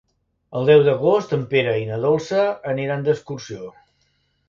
El 0.59 0.63
deu 0.71 0.81
d'agost 0.87 1.35
en 1.37 1.45
Pere 1.53 1.77
i 1.83 1.87
na 1.91 2.01
Dolça 2.07 2.49
aniran 2.75 3.09
d'excursió. 3.11 3.73